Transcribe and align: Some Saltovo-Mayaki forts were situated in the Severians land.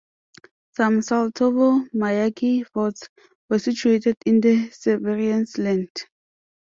Some 0.75 1.01
Saltovo-Mayaki 1.01 2.65
forts 2.65 3.07
were 3.51 3.59
situated 3.59 4.17
in 4.25 4.41
the 4.41 4.69
Severians 4.69 5.59
land. 5.59 5.91